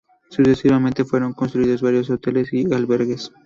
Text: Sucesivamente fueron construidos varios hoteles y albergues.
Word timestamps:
Sucesivamente 0.31 1.05
fueron 1.05 1.33
construidos 1.33 1.83
varios 1.83 2.09
hoteles 2.09 2.51
y 2.53 2.65
albergues. 2.73 3.31